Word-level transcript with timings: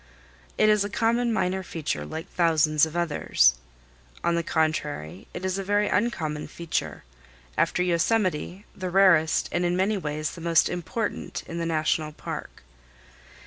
"It 0.57 0.67
is 0.67 0.83
a 0.83 0.89
common 0.89 1.31
minor 1.31 1.61
feature, 1.61 2.05
like 2.07 2.27
thousands 2.31 2.87
of 2.87 2.97
others." 2.97 3.53
On 4.23 4.33
the 4.33 4.41
contrary 4.41 5.27
it 5.31 5.45
is 5.45 5.59
a 5.59 5.63
very 5.63 5.89
uncommon 5.89 6.47
feature; 6.47 7.03
after 7.55 7.83
Yosemite, 7.83 8.65
the 8.75 8.89
rarest 8.89 9.47
and 9.51 9.63
in 9.63 9.77
many 9.77 9.99
ways 9.99 10.31
the 10.31 10.41
most 10.41 10.69
important 10.69 11.43
in 11.45 11.59
the 11.59 11.67
National 11.67 12.11
Park. 12.11 12.63